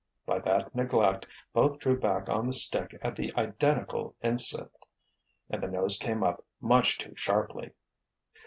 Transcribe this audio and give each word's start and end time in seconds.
By 0.25 0.39
that 0.39 0.73
neglect, 0.73 1.27
both 1.53 1.77
drew 1.77 1.95
back 1.95 2.27
on 2.27 2.47
the 2.47 2.53
stick 2.53 2.97
at 3.03 3.15
the 3.15 3.31
identical 3.37 4.15
instant, 4.23 4.71
and 5.47 5.61
the 5.61 5.67
nose 5.67 5.99
came 5.99 6.23
up 6.23 6.43
much 6.59 6.97
too 6.97 7.13
sharply. 7.15 7.73